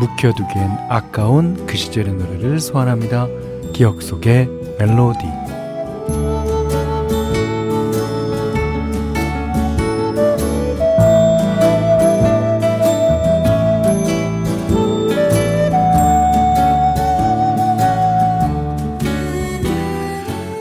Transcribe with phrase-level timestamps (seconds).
[0.00, 3.26] 묵혀두기엔 아까운 그 시절의 노래를 소환합니다.
[3.72, 5.42] 기억 속의 멜로디.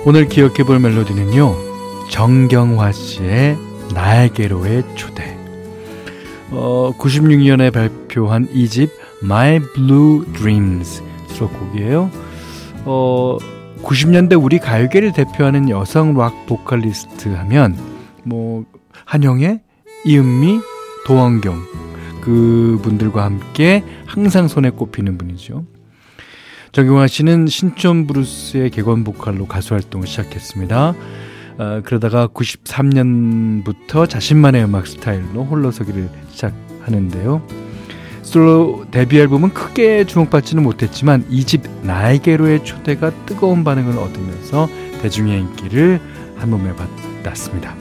[0.03, 1.55] 오늘 기억해 볼 멜로디는요.
[2.09, 3.57] 정경화 씨의
[3.93, 5.38] 나에게로의 초대.
[6.49, 12.09] 어, 96년에 발표한 이집 My Blue Dreams 수록곡이에요.
[12.86, 13.38] 어,
[13.83, 17.78] 90년대 우리 가요계를 대표하는 여성 락 보컬리스트 하면
[18.23, 18.66] 뭐
[19.05, 19.61] 한영애,
[20.05, 20.59] 이은미,
[21.05, 21.61] 도원경
[22.22, 25.66] 그 분들과 함께 항상 손에 꼽히는 분이죠.
[26.72, 30.94] 정경화 씨는 신촌 브루스의 객원 보컬로 가수 활동을 시작했습니다.
[31.58, 37.70] 어, 그러다가 93년부터 자신만의 음악 스타일로 홀로서기를 시작하는데요.
[38.21, 44.67] 솔로 데뷔 앨범은 크게 주목받지는 못했지만 2집 나에게로의 초대가 뜨거운 반응을 얻으면서
[45.01, 45.99] 대중의 인기를
[46.37, 47.75] 한 몸에 받았습니다.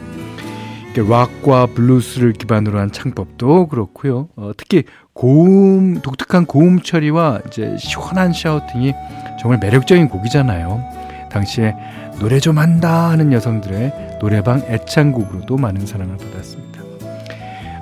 [0.96, 4.28] 락과 블루스를 기반으로 한 창법도 그렇고요.
[4.36, 8.92] 어, 특히 고음 독특한 고음 처리와 이제 시원한 샤우팅이
[9.40, 10.82] 정말 매력적인 곡이잖아요.
[11.30, 11.74] 당시에
[12.18, 16.59] 노래 좀 한다 하는 여성들의 노래방 애창곡으로도 많은 사랑을 받았습니다.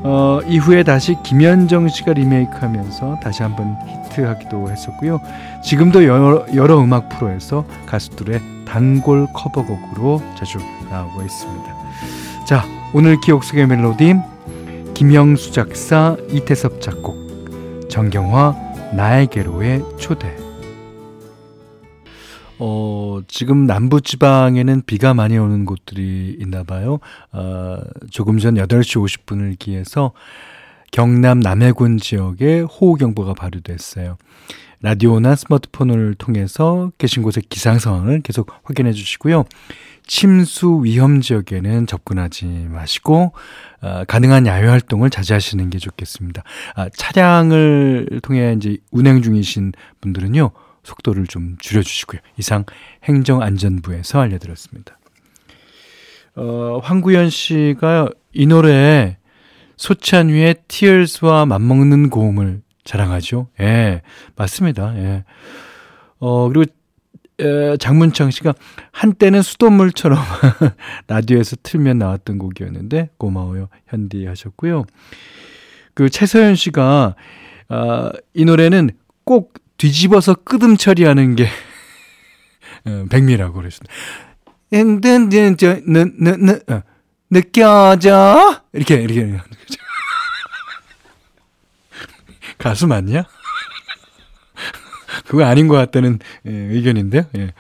[0.03, 5.21] 어, 이후에 다시 김현정 씨가 리메이크하면서 다시 한번 히트하기도 했었고요.
[5.63, 10.59] 지금도 여러, 여러 음악 프로에서 가수들의 단골 커버곡으로 자주
[10.91, 11.75] 나오고 있습니다.
[12.47, 14.15] 자, 오늘 기억 속의 멜로디
[14.95, 18.55] 김영수 작사 이태섭 작곡 정경화
[18.95, 20.35] 나에게로의 초대
[22.59, 26.99] 어, 지금 남부 지방에는 비가 많이 오는 곳들이 있나 봐요.
[27.33, 27.79] 어,
[28.11, 30.13] 조금 전 8시 50분을 기해서
[30.91, 34.17] 경남 남해군 지역에 호우경보가 발효됐어요.
[34.81, 39.45] 라디오나 스마트폰을 통해서 계신 곳의 기상 상황을 계속 확인해 주시고요.
[40.07, 43.33] 침수 위험 지역에는 접근하지 마시고
[43.83, 46.43] 어, 가능한 야외 활동을 자제하시는 게 좋겠습니다.
[46.75, 50.51] 아, 차량을 통해 이제 운행 중이신 분들은요.
[50.89, 52.21] 속도를 좀 줄여주시고요.
[52.39, 52.65] 이상
[53.05, 54.99] 행정안전부에서 알려드렸습니다.
[56.35, 59.19] 어, 황구현 씨가 이 노래
[59.77, 63.49] 소찬휘의 Tears와 맞먹는 고음을 자랑하죠.
[63.61, 64.03] 예,
[64.35, 64.97] 맞습니다.
[64.97, 65.25] 예.
[66.21, 66.73] 어, 그리고
[67.41, 68.55] 에, 장문창 씨가
[68.91, 70.19] 한때는 수돗물처럼
[71.07, 74.85] 라디오에서 틀면 나왔던 곡이었는데 고마워요 현디 하셨고요.
[75.95, 77.15] 그 최서연 씨가
[77.69, 78.91] 아, 이 노래는
[79.25, 81.49] 꼭 뒤집어서 끄듬 처리하는 게
[82.85, 83.93] 어, 백미라고 그랬습니다.
[86.69, 86.83] 어,
[87.31, 89.39] 느껴져 이렇게 이렇게
[92.59, 93.25] 가수 맞냐?
[95.27, 97.25] 그거 아닌 것 같다는 예, 의견인데요.
[97.37, 97.53] 예.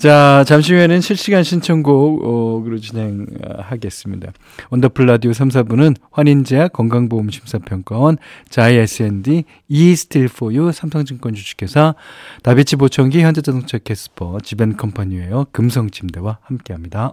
[0.00, 4.32] 자, 잠시 후에는 실시간 신청곡으로 진행하겠습니다.
[4.70, 8.16] 원더풀 라디오 3, 4부는 환인제약 건강보험심사평가원,
[8.48, 11.94] 자이 S&D, 이스틸 포유, 삼성증권 주식회사,
[12.42, 17.12] 다비치 보청기, 현대자동차 캐스퍼, 지벤컴퍼니웨어, 금성침대와 함께합니다.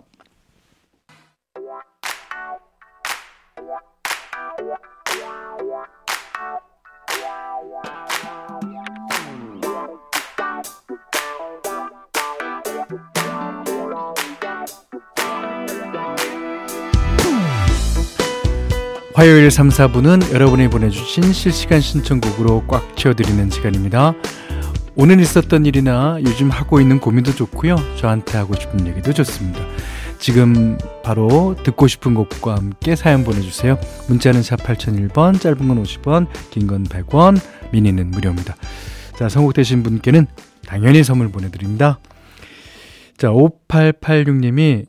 [19.17, 24.13] 화요일 3, 4부는 여러분이 보내주신 실시간 신청곡으로 꽉 채워드리는 시간입니다.
[24.95, 27.77] 오늘 있었던 일이나 요즘 하고 있는 고민도 좋고요.
[27.95, 29.59] 저한테 하고 싶은 얘기도 좋습니다.
[30.19, 33.79] 지금 바로 듣고 싶은 곡과 함께 사연 보내주세요.
[34.07, 37.41] 문자는 샵 8001번, 짧은 건 50원, 긴 건 100원,
[37.71, 38.55] 미니는 무료입니다.
[39.17, 40.27] 자, 선곡되신 분께는
[40.67, 41.97] 당연히 선물 보내드립니다.
[43.17, 44.85] 자, 5886님이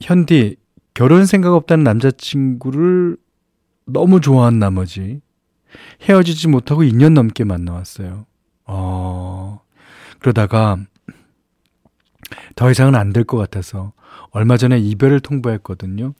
[0.00, 0.56] 현디
[0.92, 3.16] 결혼 생각 없다는 남자친구를
[3.86, 5.20] 너무 좋아한 나머지
[6.02, 8.26] 헤어지지 못하고 2년 넘게 만나왔어요.
[8.66, 9.60] 어,
[10.18, 10.78] 그러다가
[12.56, 13.92] 더 이상은 안 될 것 같아서
[14.30, 16.14] 얼마 전에 이별을 통보했거든요.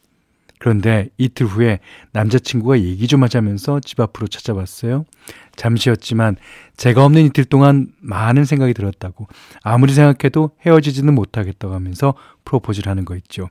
[0.58, 1.81] 그런데 이틀 후에
[2.12, 5.05] 남자친구가 얘기 좀 하자면서 집 앞으로 찾아왔어요.
[5.56, 6.37] 잠시였지만
[6.76, 9.26] 제가 없는 이틀 동안 많은 생각이 들었다고
[9.62, 12.14] 아무리 생각해도 헤어지지는 못하겠다고 하면서
[12.44, 13.49] 프로포즈를 하는 거 있죠.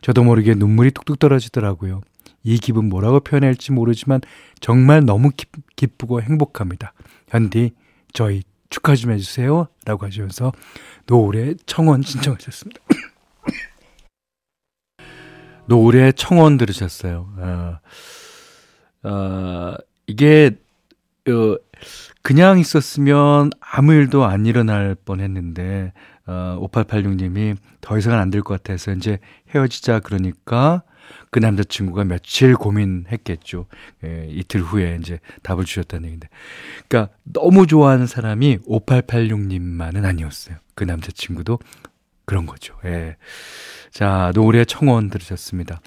[0.00, 2.00] 저도 모르게 눈물이 뚝뚝 떨어지더라고요.
[2.48, 4.20] 이 기분 뭐라고 표현해야 할지 모르지만
[4.60, 5.44] 정말 너무 기,
[5.76, 6.94] 기쁘고 행복합니다.
[7.28, 7.72] 현디
[8.14, 10.52] 저희 축하 좀 해주세요 라고 하시면서
[11.06, 12.80] 노래 청원 신청하셨습니다.
[15.66, 17.28] 노래 청원 들으셨어요.
[17.38, 17.80] 아,
[19.02, 20.52] 아, 이게
[21.28, 21.56] 어,
[22.22, 25.92] 그냥 있었으면 아무 일도 안 일어날 뻔 했는데,
[26.26, 29.18] 어, 5886님이 더 이상은 안 될 것 같아서 이제
[29.54, 30.82] 헤어지자 그러니까
[31.30, 33.66] 그 남자친구가 며칠 고민했겠죠.
[34.04, 36.28] 예, 이틀 후에 이제 답을 주셨다는 얘기인데.
[36.88, 40.56] 그러니까 너무 좋아하는 사람이 5886님만은 아니었어요.
[40.74, 41.58] 그 남자친구도
[42.24, 42.74] 그런 거죠.
[42.84, 43.16] 예.
[43.90, 45.80] 자, 노래 청원 들으셨습니다.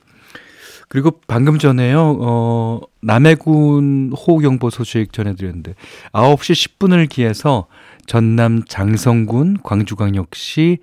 [0.90, 5.76] 그리고 방금 전에요, 어, 남해군 호우경보 소식 전해드렸는데,
[6.12, 7.68] 9시 10분을 기해서
[8.08, 10.80] 전남 장성군, 광주광역시,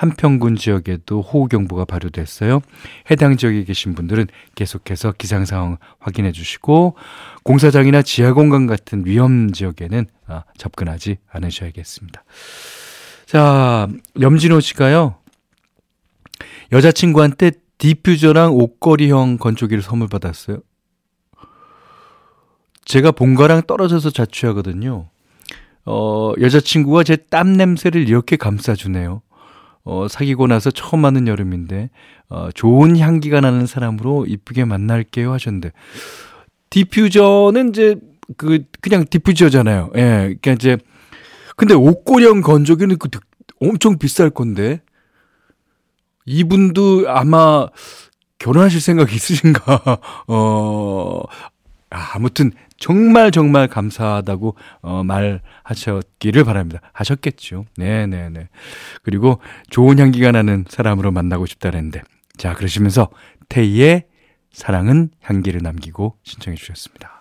[0.00, 2.62] 한평군 지역에도 호우경보가 발효됐어요.
[3.10, 6.96] 해당 지역에 계신 분들은 계속해서 기상 상황 확인해 주시고,
[7.44, 12.24] 공사장이나 지하 공간 같은 위험 지역에는 아, 접근하지 않으셔야겠습니다.
[13.26, 13.88] 자,
[14.18, 15.16] 염진호 씨가요,
[16.72, 20.60] 여자친구한테 디퓨저랑 옷걸이형 건조기를 선물 받았어요.
[22.86, 25.10] 제가 본가랑 떨어져서 자취하거든요.
[25.84, 29.20] 어, 여자친구가 제 땀 냄새를 이렇게 감싸주네요.
[29.84, 31.90] 어, 사귀고 나서 처음 맞는 여름인데,
[32.28, 35.72] 어, 좋은 향기가 나는 사람으로 이쁘게 만날게요 하셨는데,
[36.70, 37.96] 디퓨저는 이제,
[38.36, 39.90] 그, 그냥 디퓨저잖아요.
[39.96, 40.78] 예, 그러니까 이제,
[41.56, 43.08] 근데 옷걸이형 건조기는 그
[43.60, 44.80] 엄청 비쌀 건데,
[46.26, 47.66] 이분도 아마
[48.38, 49.98] 결혼하실 생각 있으신가?
[50.28, 51.22] 어,
[51.90, 56.80] 아무튼 정말 정말 감사하다고 어, 말하셨기를 바랍니다.
[56.92, 57.66] 하셨겠죠.
[57.76, 58.48] 네네네.
[59.02, 59.38] 그리고
[59.68, 62.02] 좋은 향기가 나는 사람으로 만나고 싶다는데
[62.36, 63.10] 자 그러시면서
[63.48, 64.06] 태희의
[64.50, 67.19] 사랑은 향기를 남기고 신청해 주셨습니다.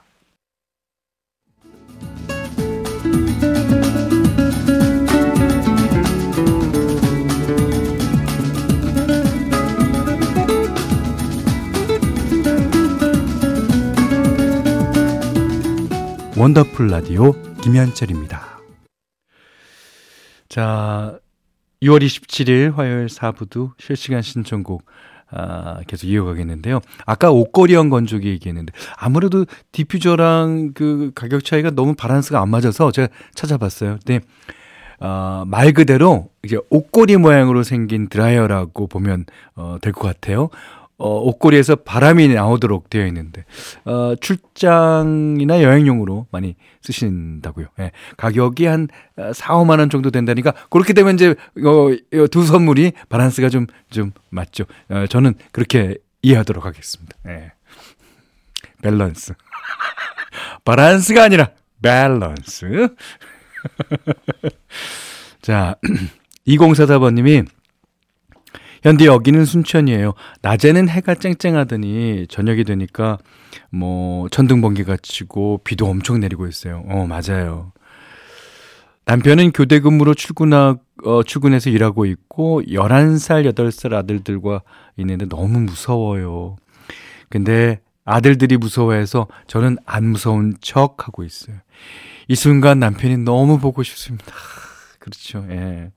[16.49, 18.59] 원더풀 라디오 김현철입니다.
[20.47, 21.19] 자,
[21.83, 24.83] 6월 27일 화요일 4부도 실시간 신청곡
[25.31, 26.79] 아, 계속 이어가겠는데요.
[27.05, 33.99] 아까 옷걸이형 건조기 얘기했는데 아무래도 디퓨저랑 그 가격 차이가 너무 바란스가 안 맞아서 제가 찾아봤어요.
[34.05, 34.25] 근데
[34.99, 39.25] 어, 말 그대로 이제 옷걸이 모양으로 생긴 드라이어라고 보면
[39.55, 40.49] 어, 될 것 같아요.
[40.99, 43.45] 어, 옷걸이에서 바람이 나오도록 되어 있는데,
[43.85, 47.67] 어, 출장이나 여행용으로 많이 쓰신다고요.
[47.79, 47.91] 예.
[48.17, 48.89] 가격이 한
[49.33, 54.65] 4, 5만 원 정도 된다니까, 그렇게 되면 이제, 어, 두 선물이 바란스가 좀, 좀 맞죠.
[54.89, 57.15] 어, 저는 그렇게 이해하도록 하겠습니다.
[57.27, 57.53] 예.
[58.81, 59.33] 밸런스.
[60.65, 61.51] 바란스가 아니라,
[61.81, 62.89] 밸런스.
[65.41, 65.75] 자,
[66.45, 67.47] 2044번님이
[68.83, 70.13] 현디 여기는 순천이에요.
[70.41, 73.17] 낮에는 해가 쨍쨍하더니 저녁이 되니까
[73.71, 76.83] 뭐 천둥 번개가 치고 비도 엄청 내리고 있어요.
[76.87, 77.71] 어, 맞아요.
[79.05, 84.61] 남편은 교대 근무로 출근하, 어, 출근해서 일하고 있고 11살, 8살 아들들과
[84.97, 86.57] 있는데 너무 무서워요.
[87.27, 91.57] 근데 아들들이 무서워해서 저는 안 무서운 척 하고 있어요.
[92.27, 94.31] 이 순간 남편이 너무 보고 싶습니다.
[94.99, 95.45] 그렇죠.
[95.49, 95.91] 예.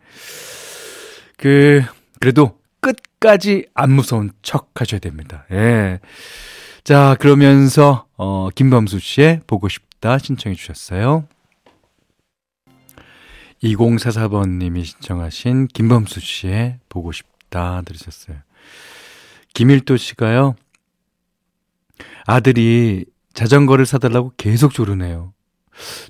[1.37, 1.83] 그,
[2.19, 2.62] 그래도
[3.23, 5.47] 끝까지 안 무서운 척 하셔야 됩니다.
[5.53, 6.01] 예.
[6.83, 11.27] 자, 그러면서, 어, 김범수 씨의 보고 싶다 신청해 주셨어요.
[13.63, 18.39] 2044번님이 신청하신 김범수 씨의 보고 싶다 들으셨어요.
[19.55, 20.57] 김일도 씨가요,
[22.27, 25.33] 아들이 자전거를 사달라고 계속 조르네요.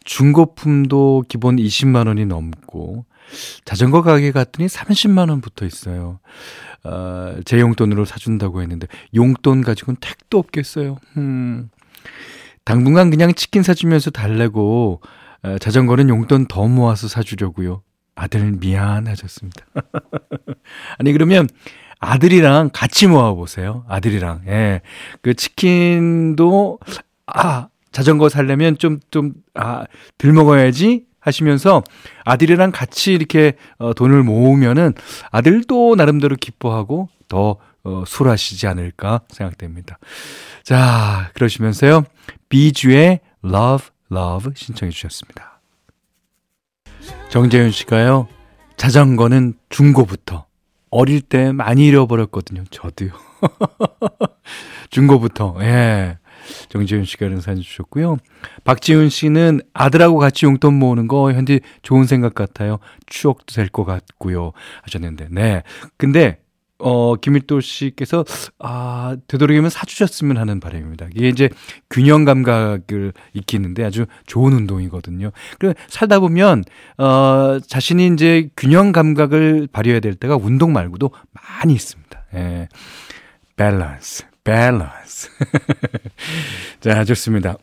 [0.05, 3.05] 중고품도 기본 20만 원이 넘고
[3.65, 6.21] 자전거 가게 갔더니 30만 원 붙어 있어요.
[6.85, 10.99] 어, 제 용돈으로 사준다고 했는데 용돈 가지고는 택도 없겠어요.
[11.17, 11.71] 음.
[12.65, 15.01] 당분간 그냥 치킨 사주면서 달래고
[15.45, 17.83] 어, 자전거는 용돈 더 모아서 사주려고요.
[18.15, 19.67] 아들 미안하셨습니다.
[20.99, 21.49] 아니 그러면
[22.03, 23.85] 아들이랑 같이 모아 보세요.
[23.89, 24.43] 아들이랑.
[24.49, 24.81] 예.
[25.23, 26.81] 그 치킨도,
[27.27, 29.85] 아, 자전거 살려면 좀, 좀, 아,
[30.19, 31.83] 덜 먹어야지 하시면서
[32.25, 34.93] 아들이랑 같이 이렇게 어, 돈을 모으면은
[35.31, 39.99] 아들도 나름대로 기뻐하고 더 어, 술하시지 않을까 생각됩니다.
[40.63, 42.05] 자, 그러시면서요.
[42.49, 45.61] 비주의 Love, Love 신청해 주셨습니다.
[47.31, 48.29] 정재윤 씨가요.
[48.77, 50.47] 자전거는 중고부터
[50.91, 52.65] 어릴 때 많이 잃어버렸거든요.
[52.71, 53.11] 저도요.
[54.91, 56.19] 중고부터, 예.
[56.69, 58.17] 정지훈 씨가 이런 사진 주셨고요.
[58.65, 62.79] 박지훈 씨는 아들하고 같이 용돈 모으는 거 현재 좋은 생각 같아요.
[63.07, 64.53] 추억도 될 것 같고요.
[64.83, 65.63] 하셨는데, 네.
[65.97, 66.39] 근데,
[66.79, 68.25] 어, 김일도 씨께서,
[68.59, 71.07] 아, 되도록이면 사주셨으면 하는 바람입니다.
[71.15, 71.49] 이게 이제
[71.89, 75.31] 균형 감각을 익히는데 아주 좋은 운동이거든요.
[75.61, 76.65] 그리고 살다 보면,
[76.99, 81.13] 어, 자신이 이제 균형 감각을 발휘해야 될 때가 운동 말고도
[81.61, 82.25] 많이 있습니다.
[82.35, 82.69] 예.
[83.55, 85.29] 밸런스, 밸런스.
[86.81, 87.57] 자, 좋습니다.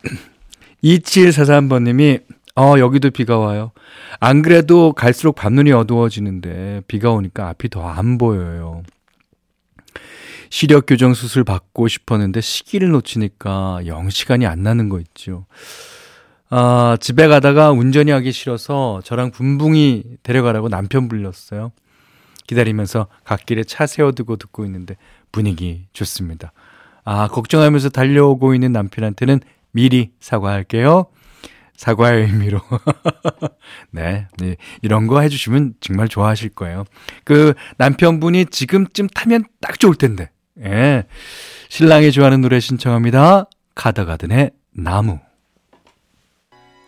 [0.83, 2.23] 2743번님이,
[2.55, 3.71] 어, 여기도 비가 와요.
[4.19, 8.83] 안 그래도 갈수록 밤눈이 어두워지는데, 비가 오니까 앞이 더 안 보여요.
[10.49, 15.45] 시력 교정 수술 받고 싶었는데 시기를 놓치니까 영 시간이 안 나는 거 있죠.
[16.49, 21.71] 아, 집에 가다가 운전이 하기 싫어서 저랑 붕붕이 데려가라고 남편 불렀어요.
[22.47, 24.97] 기다리면서 갓길에 차 세워두고 듣고 있는데
[25.31, 26.51] 분위기 좋습니다.
[27.11, 29.39] 아, 걱정하면서 달려오고 있는 남편한테는
[29.71, 31.07] 미리 사과할게요.
[31.75, 32.61] 사과의 의미로.
[33.89, 34.57] 네, 네.
[34.83, 36.83] 이런 거 해주시면 정말 좋아하실 거예요.
[37.23, 40.29] 그 남편분이 지금쯤 타면 딱 좋을 텐데.
[40.63, 41.05] 예.
[41.69, 43.45] 신랑이 좋아하는 노래 신청합니다.
[43.73, 45.17] 카더가든의 나무.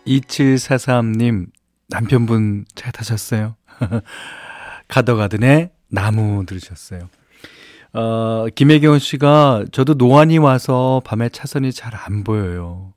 [0.06, 1.46] 2743님,
[1.88, 3.56] 남편분 잘 타셨어요?
[4.86, 7.08] 카더가든의 나무 들으셨어요.
[7.94, 12.92] 어, 김혜경 씨가 저도 노안이 와서 밤에 차선이 잘 안 보여요.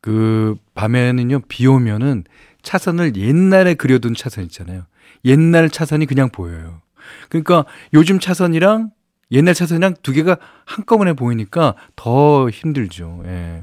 [0.00, 2.24] 그 밤에는요, 비 오면은
[2.62, 4.84] 차선을 옛날에 그려둔 차선 있잖아요.
[5.24, 6.80] 옛날 차선이 그냥 보여요.
[7.28, 7.64] 그러니까
[7.94, 8.90] 요즘 차선이랑
[9.30, 13.22] 옛날 차선이랑 두 개가 한꺼번에 보이니까 더 힘들죠.
[13.26, 13.62] 예.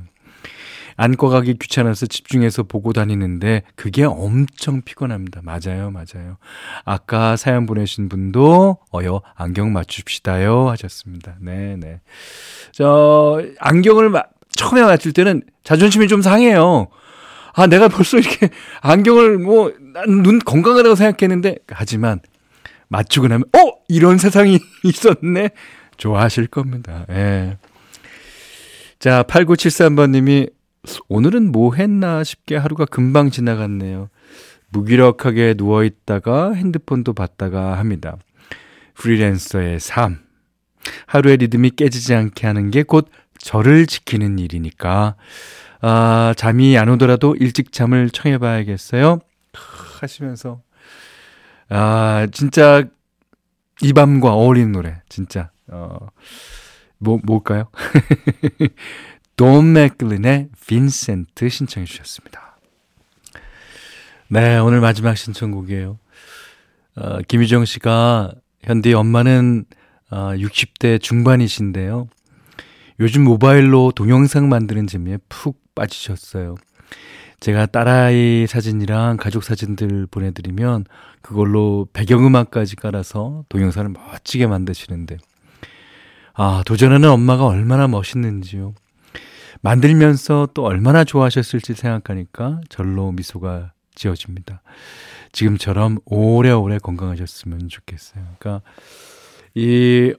[0.98, 5.42] 안고 가기 귀찮아서 집중해서 보고 다니는데 그게 엄청 피곤합니다.
[5.44, 6.38] 맞아요, 맞아요.
[6.86, 11.36] 아까 사연 보내신 분도 어여 안경 맞춥시다요 하셨습니다.
[11.42, 12.00] 네, 네.
[12.72, 14.24] 저 안경을 마,
[14.56, 16.88] 처음에 맞출 때는 자존심이 좀 상해요.
[17.58, 18.50] 아, 내가 벌써 이렇게
[18.82, 19.72] 안경을 뭐
[20.08, 22.20] 눈 건강하다고 생각했는데 하지만
[22.90, 25.52] 맞추고 나면 어 이런 세상이 있었네
[25.96, 27.06] 좋아하실 겁니다.
[27.10, 27.58] 예.
[29.00, 30.52] 자 8973번님이
[31.08, 34.10] 오늘은 뭐 했나 싶게 하루가 금방 지나갔네요.
[34.70, 38.18] 무기력하게 누워 있다가 핸드폰도 봤다가 합니다.
[38.96, 40.20] 프리랜서의 삶.
[41.08, 45.16] 하루의 리듬이 깨지지 않게 하는 게 곧 저를 지키는 일이니까.
[45.82, 49.20] 아, 잠이 안 오더라도 일찍 잠을 청해봐야겠어요.
[50.02, 50.62] 하시면서
[51.70, 52.84] 아, 진짜
[53.82, 55.52] 이 밤과 어울리는 노래, 진짜.
[55.68, 55.98] 어,
[56.98, 57.70] 뭐, 뭘까요?
[59.36, 62.58] 돈 맥글린의 빈센트 신청해 주셨습니다.
[64.30, 66.00] 네, 오늘 마지막 신청곡이에요.
[66.96, 69.66] 어, 김유정 씨가 현디 엄마는
[70.10, 72.08] 어, 60대 중반이신데요.
[73.02, 76.56] 요즘 모바일로 동영상 만드는 재미에 푹 빠지셨어요.
[77.42, 80.86] 제가 딸아이 사진이랑 가족 사진들 보내드리면
[81.22, 85.18] 그걸로 배경음악까지 깔아서 동영상을 멋지게 만드시는데
[86.34, 88.74] 아 도전하는 엄마가 얼마나 멋있는지요.
[89.62, 94.62] 만들면서 또 얼마나 좋아하셨을지 생각하니까 절로 미소가 지어집니다.
[95.32, 98.24] 지금처럼 오래오래 건강하셨으면 좋겠어요.
[98.40, 98.62] 그러니까
[99.54, 100.14] 이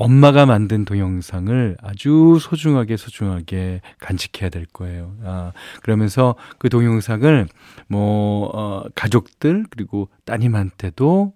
[0.00, 5.14] 엄마가 만든 동영상을 아주 소중하게 소중하게 간직해야 될 거예요.
[5.24, 7.46] 아, 그러면서 그 동영상을
[7.88, 11.34] 뭐, 어, 가족들, 그리고 따님한테도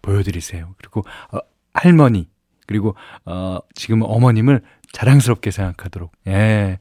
[0.00, 0.74] 보여드리세요.
[0.78, 1.38] 그리고, 어,
[1.74, 2.28] 할머니,
[2.66, 2.94] 그리고,
[3.24, 4.62] 어, 지금 어머님을
[4.92, 6.12] 자랑스럽게 생각하도록.
[6.28, 6.78] 예.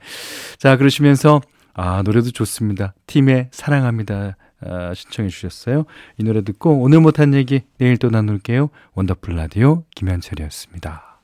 [0.58, 1.42] 자, 그러시면서,
[1.74, 2.94] 아, 노래도 좋습니다.
[3.08, 4.38] 팀의 사랑합니다.
[4.62, 5.86] 아, 신청해 주셨어요.
[6.18, 8.70] 이 노래 듣고 오늘 못한 얘기 내일 또 나눌게요.
[8.94, 11.15] 원더풀 라디오 김현철이었습니다.